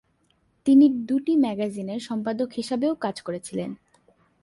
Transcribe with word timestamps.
তিনি 0.65 0.85
দুটি 1.07 1.33
ম্যাগাজিনের 1.35 1.99
সম্পাদক 1.99 2.49
হিসাবেও 2.53 2.93
কাজ 2.95 3.15
করেছিলেন। 3.21 3.69